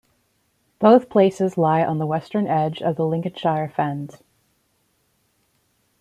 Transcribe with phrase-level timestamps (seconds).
[0.79, 4.19] Both places lie on the western edge of the Lincolnshire fens.